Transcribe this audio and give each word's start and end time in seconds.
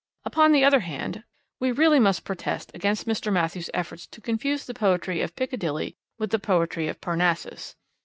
Upon 0.25 0.51
the 0.51 0.65
other 0.65 0.79
hand, 0.79 1.25
we 1.59 1.71
really 1.71 1.99
must 1.99 2.23
protest 2.23 2.71
against 2.73 3.07
Mr. 3.07 3.31
Matthews' 3.31 3.69
efforts 3.71 4.07
to 4.07 4.19
confuse 4.19 4.65
the 4.65 4.73
poetry 4.73 5.21
of 5.21 5.35
Piccadilly 5.35 5.95
with 6.17 6.31
the 6.31 6.39
poetry 6.39 6.87
of 6.87 6.99
Parnassus. 6.99 7.75